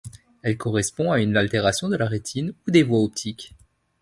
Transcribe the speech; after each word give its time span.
Elle 0.41 0.57
correspond 0.57 1.11
à 1.11 1.19
une 1.19 1.37
altération 1.37 1.87
de 1.87 1.95
la 1.95 2.07
rétine 2.07 2.55
ou 2.67 2.71
des 2.71 2.81
voies 2.81 3.01
optiques. 3.03 3.53